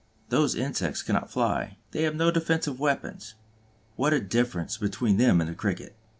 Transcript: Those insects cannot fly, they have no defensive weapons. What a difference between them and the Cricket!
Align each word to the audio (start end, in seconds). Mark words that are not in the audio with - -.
Those 0.29 0.55
insects 0.55 1.03
cannot 1.03 1.29
fly, 1.29 1.77
they 1.91 2.01
have 2.01 2.15
no 2.15 2.31
defensive 2.31 2.79
weapons. 2.79 3.35
What 3.97 4.13
a 4.13 4.19
difference 4.19 4.77
between 4.77 5.17
them 5.17 5.39
and 5.39 5.47
the 5.47 5.53
Cricket! 5.53 5.95